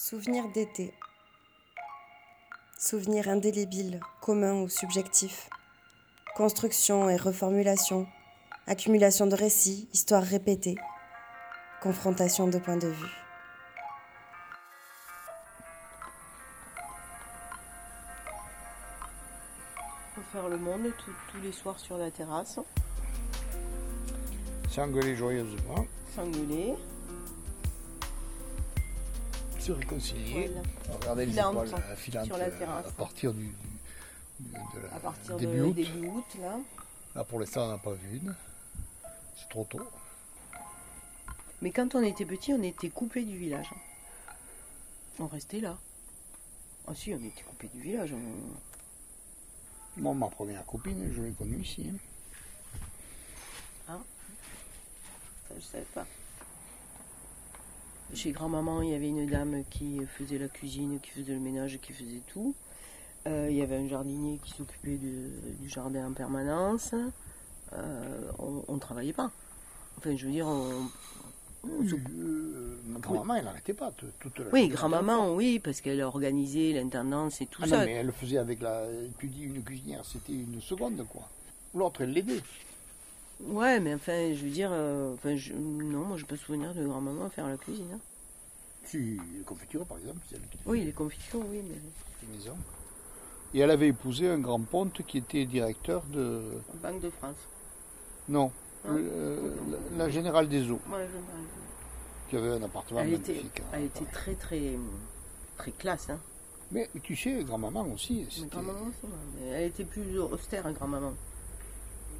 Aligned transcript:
Souvenir 0.00 0.46
d'été. 0.52 0.94
Souvenir 2.78 3.28
indélébile, 3.28 3.98
commun 4.20 4.52
ou 4.62 4.68
subjectif. 4.68 5.50
Construction 6.36 7.10
et 7.10 7.16
reformulation. 7.16 8.06
Accumulation 8.68 9.26
de 9.26 9.34
récits, 9.34 9.88
histoires 9.92 10.22
répétées. 10.22 10.76
Confrontation 11.82 12.46
de 12.46 12.58
points 12.58 12.76
de 12.76 12.86
vue. 12.86 13.16
Faut 20.14 20.22
faire 20.32 20.48
le 20.48 20.58
monde 20.58 20.92
tout- 21.04 21.10
tous 21.32 21.40
les 21.40 21.52
soirs 21.52 21.78
sur 21.78 21.96
la 21.98 22.10
terrasse, 22.10 22.58
s'engueuler 24.70 25.16
joyeusement, 25.16 25.86
s'engueuler. 26.14 26.74
Se 29.68 29.72
réconcilier, 29.72 30.48
Voilà. 30.48 30.96
regarder 30.98 31.26
les 31.26 31.32
étoiles 31.38 31.68
à 31.74 32.90
partir 32.96 33.34
du, 33.34 33.48
du- 34.40 34.50
de 34.50 34.80
la- 34.82 34.94
À 34.94 35.00
partir 35.00 35.34
de 35.36 35.40
début 35.40 35.60
août. 35.60 35.74
début 35.74 36.08
août, 36.08 36.24
là. 36.40 36.58
Là 37.14 37.24
pour 37.24 37.38
l'instant 37.40 37.66
on 37.66 37.72
n'a 37.72 37.78
pas 37.78 37.92
vu 37.92 38.16
une, 38.16 38.34
c'est 39.36 39.48
trop 39.50 39.64
tôt. 39.64 39.80
Mais 41.60 41.70
quand 41.70 41.94
on 41.94 42.02
était 42.02 42.24
petit, 42.24 42.52
on 42.54 42.62
était 42.62 42.88
coupé 42.88 43.24
du 43.24 43.36
village. 43.36 43.68
On 45.18 45.26
restait 45.26 45.60
là. 45.60 45.76
Ah 46.86 46.94
si, 46.94 47.12
on 47.12 47.18
était 47.22 47.42
coupé 47.42 47.68
du 47.74 47.80
village. 47.82 48.12
on- 48.14 50.00
Moi 50.00 50.14
ma 50.14 50.28
première 50.28 50.64
copine 50.64 51.12
je 51.14 51.20
l'ai 51.22 51.32
connue 51.32 51.60
ici. 51.60 51.90
hein. 53.88 54.00
Ça, 55.48 55.54
je 55.56 55.60
savais 55.64 55.84
pas. 55.94 56.06
Chez 58.14 58.32
grand-maman, 58.32 58.82
il 58.82 58.90
y 58.90 58.94
avait 58.94 59.08
une 59.08 59.26
dame 59.26 59.64
qui 59.70 60.00
faisait 60.06 60.38
la 60.38 60.48
cuisine, 60.48 60.98
qui 61.00 61.10
faisait 61.10 61.34
le 61.34 61.40
ménage, 61.40 61.78
qui 61.80 61.92
faisait 61.92 62.22
tout. 62.32 62.54
Euh, 63.26 63.48
il 63.50 63.56
y 63.56 63.62
avait 63.62 63.76
un 63.76 63.86
jardinier 63.88 64.38
qui 64.42 64.52
s'occupait 64.52 64.96
du 64.96 65.68
jardin 65.68 66.08
en 66.08 66.12
permanence. 66.14 66.94
Euh, 67.74 68.30
on 68.38 68.72
ne 68.74 68.78
travaillait 68.80 69.12
pas. 69.12 69.30
Enfin, 69.98 70.16
je 70.16 70.26
veux 70.26 70.32
dire, 70.32 70.46
on- 70.46 70.88
Euh, 71.66 72.78
ma 72.86 73.00
grand-maman 73.00 73.34
elle 73.34 73.44
n'arrêtait 73.44 73.74
pas 73.74 73.90
toute 74.20 74.38
la 74.38 74.46
Oui, 74.52 74.68
grand-maman, 74.68 75.34
oui, 75.34 75.58
parce 75.58 75.80
qu'elle 75.80 76.00
organisait 76.02 76.72
l'intendance 76.72 77.40
et 77.40 77.46
tout 77.46 77.60
Ah 77.64 77.68
ça. 77.68 77.78
non 77.80 77.84
mais 77.84 77.92
elle 77.94 78.06
le 78.06 78.12
faisait 78.12 78.38
avec 78.38 78.60
la. 78.62 78.84
Tu 79.18 79.26
dis 79.26 79.42
une 79.42 79.62
cuisinière, 79.64 80.04
c'était 80.04 80.32
une 80.34 80.60
seconde 80.60 81.04
quoi. 81.08 81.28
L'autre 81.74 82.02
elle 82.02 82.12
l'aidait. 82.12 82.40
Ouais, 83.40 83.78
mais 83.80 83.94
enfin, 83.94 84.34
je 84.34 84.44
veux 84.44 84.50
dire, 84.50 84.70
euh, 84.72 85.14
enfin, 85.14 85.36
je- 85.36 85.52
non, 85.54 86.04
moi, 86.04 86.16
je 86.16 86.24
peux 86.24 86.36
souvenir 86.36 86.74
de 86.74 86.84
grand-maman 86.86 87.28
faire 87.30 87.46
la 87.46 87.56
cuisine. 87.56 87.86
hein. 87.94 88.00
Si, 88.84 88.98
les 89.36 89.42
confitures 89.44 89.84
par 89.84 89.98
exemple, 89.98 90.18
c'est 90.28 90.36
elle 90.36 90.48
qui 90.48 90.58
Oui, 90.66 90.82
les 90.84 90.92
confitures, 90.92 91.40
oui, 91.50 91.62
mais. 91.68 91.76
Et 93.54 93.60
elle 93.60 93.70
avait 93.70 93.88
épousé 93.88 94.28
un 94.28 94.38
grand 94.38 94.60
ponte 94.60 95.02
qui 95.06 95.18
était 95.18 95.44
directeur 95.44 96.02
de. 96.06 96.42
Banque 96.82 97.00
de 97.00 97.10
France. 97.10 97.36
Non, 98.28 98.50
le- 98.86 99.10
euh, 99.12 99.54
la, 99.92 100.04
la 100.04 100.10
générale 100.10 100.48
des 100.48 100.70
eaux, 100.70 100.80
je- 100.86 102.30
qui 102.30 102.36
avait 102.36 102.50
un 102.50 102.62
appartement 102.62 103.00
Elle 103.00 103.14
était, 103.14 103.32
magnifique. 103.34 103.60
hein. 103.60 103.64
elle 103.74 103.84
était 103.84 104.04
très, 104.06 104.34
très, 104.34 104.72
très 105.56 105.70
classe. 105.72 106.10
Hein. 106.10 106.18
Mais 106.72 106.88
tu 107.02 107.16
sais, 107.16 107.42
grand-maman 107.44 107.86
aussi, 107.92 108.24
Mais 108.24 108.30
c'était- 108.30 108.48
grand-maman 108.48 108.80
aussi, 108.88 109.06
moi. 109.06 109.18
Mais 109.40 109.46
Elle 109.48 109.64
était 109.68 109.84
plus 109.84 110.18
austère, 110.18 110.66
hein, 110.66 110.72
grand-maman. 110.72 111.14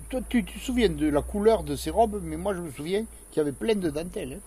Toi, 0.09 0.21
tu, 0.29 0.43
te 0.45 0.59
souviens 0.59 0.89
de 0.89 1.09
la 1.09 1.21
couleur 1.23 1.63
de 1.65 1.77
ses 1.77 1.91
robes, 1.91 2.21
mais 2.23 2.37
moi 2.37 2.55
je 2.55 2.61
me 2.61 2.71
souviens 2.71 3.05
qu'il 3.31 3.39
y 3.39 3.41
avait 3.41 3.53
plein 3.53 3.75
de 3.75 3.91
dentelles. 3.91 4.35
hein. 4.35 4.41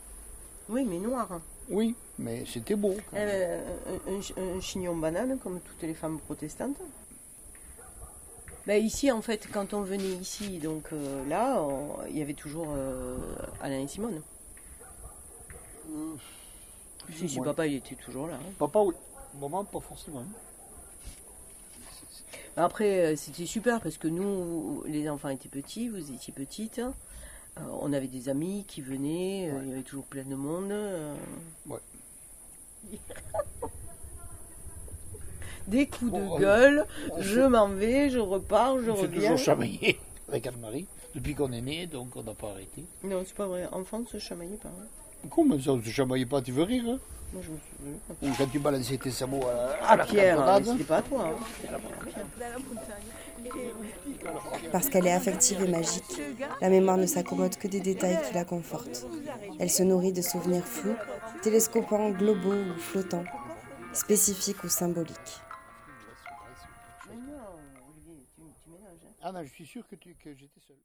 Oui, 0.69 0.85
mais 0.85 0.97
hein. 1.13 1.41
Oui, 1.69 1.95
mais 2.17 2.43
c'était 2.45 2.75
beau. 2.75 2.95
quand 3.09 3.17
Elle 3.17 3.27
même. 3.27 3.35
avait 3.35 4.11
un, 4.11 4.17
un 4.17 4.21
chi- 4.21 4.33
un 4.37 4.59
chignon 4.61 4.95
banane, 4.95 5.37
comme 5.39 5.59
toutes 5.59 5.81
les 5.83 5.93
femmes 5.93 6.19
protestantes. 6.19 6.77
Ben, 8.65 8.83
ici, 8.83 9.11
en 9.11 9.21
fait, 9.21 9.47
quand 9.51 9.73
on 9.73 9.81
venait 9.81 10.03
ici, 10.21 10.57
donc 10.59 10.94
euh, 10.94 11.27
là, 11.27 11.61
on- 11.61 12.05
il 12.09 12.17
y 12.17 12.21
avait 12.21 12.33
toujours 12.33 12.67
euh, 12.75 13.17
Alain 13.61 13.79
et 13.81 13.88
Simone. 13.88 14.21
Euh, 15.91 16.16
Si, 17.27 17.39
papa, 17.39 17.67
il 17.67 17.75
était 17.75 17.95
toujours 17.95 18.27
là. 18.27 18.35
hein. 18.35 18.51
Papa, 18.57 18.79
oui. 18.79 18.94
Maman, 19.39 19.63
pas 19.66 19.79
forcément. 19.79 20.23
Après, 22.57 23.13
euh, 23.13 23.16
c'était 23.16 23.45
super 23.45 23.79
parce 23.81 23.97
que 23.97 24.07
nous, 24.07 24.84
les 24.85 25.09
enfants 25.09 25.29
étaient 25.29 25.50
petits, 25.50 25.88
vous 25.89 26.12
étiez 26.12 26.34
petites. 26.34 26.79
Euh, 26.79 27.62
on 27.81 27.91
avait 27.94 28.07
des 28.07 28.29
amis 28.29 28.66
qui 28.67 28.81
venaient, 28.81 29.50
euh, 29.51 29.59
il 29.63 29.69
y 29.69 29.73
avait 29.73 29.81
toujours 29.84 30.06
plein 30.06 30.23
de 30.23 30.35
monde. 30.35 30.72
euh. 30.72 31.13
Ouais. 31.67 31.79
Des 35.67 35.85
coups 35.88 36.12
de 36.12 36.39
gueule, 36.39 36.85
on 37.12 37.22
je 37.22 37.39
m'en 37.41 37.67
vais, 37.69 38.09
je 38.09 38.17
repars, 38.19 38.81
je 38.81 38.89
On 38.89 38.95
reviens. 38.95 39.19
toujours 39.22 39.38
chamaillé 39.38 40.00
avec 40.28 40.47
Anne-Marie, 40.47 40.88
depuis 41.13 41.35
qu'on 41.35 41.51
est 41.51 41.62
né, 41.62 41.85
donc 41.88 42.16
on 42.16 42.23
n'a 42.23 42.33
pas 42.33 42.50
arrêté. 42.50 42.83
Non, 43.03 43.23
c'est 43.25 43.35
pas 43.35 43.45
vrai, 43.47 43.68
enfant 43.72 44.03
se 44.06 44.18
chamaillait 44.18 44.57
pas. 44.57 44.69
hein. 44.69 44.88
Comment 45.29 45.59
ça, 45.59 45.71
on 45.71 45.77
ne 45.77 45.81
se 45.83 45.89
chamaillait 45.89 46.25
pas, 46.25 46.41
tu 46.41 46.51
veux 46.51 46.63
rire 46.63 46.83
hein 46.87 46.99
Moi, 47.33 47.41
je 47.43 47.49
me 47.51 47.57
souviens. 47.57 48.31
Ou 48.31 48.35
quand 48.37 48.47
tu 48.51 48.59
balançais 48.59 48.97
tes 48.97 49.11
sabots 49.11 49.45
à, 49.47 49.53
la- 49.53 49.77
Ah, 49.81 49.91
à 49.91 49.95
la 49.97 50.05
Pierre, 50.05 50.35
cantonade, 50.37 50.65
c'était 50.65 50.83
pas 50.83 50.97
à 50.97 51.01
toi. 51.01 51.27
hein. 51.27 51.35
Parce 54.71 54.89
qu'elle 54.89 55.07
est 55.07 55.11
affective 55.13 55.61
et 55.61 55.67
magique, 55.67 56.21
la 56.61 56.69
mémoire 56.69 56.97
ne 56.97 57.05
s'accommode 57.05 57.55
que 57.57 57.67
des 57.67 57.79
détails 57.79 58.19
qui 58.27 58.33
la 58.33 58.45
confortent. 58.45 59.05
Elle 59.59 59.69
se 59.69 59.83
nourrit 59.83 60.13
de 60.13 60.21
souvenirs 60.21 60.65
flous, 60.65 60.95
télescopants, 61.41 62.09
globaux 62.11 62.53
ou 62.53 62.77
flottants, 62.79 63.23
spécifiques 63.93 64.63
ou 64.63 64.69
symboliques. 64.69 65.41
Mais 67.09 67.15
non, 67.15 67.39
hein. 67.39 68.45
Ah 69.23 69.31
non, 69.31 69.43
je 69.43 69.49
suis 69.49 69.65
sûr 69.65 69.83
que, 69.88 69.95
tu, 69.95 70.15
que 70.15 70.33
j'étais 70.33 70.61
seul. 70.67 70.77